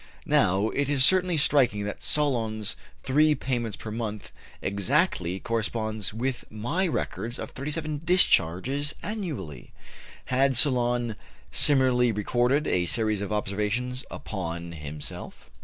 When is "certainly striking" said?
1.05-1.83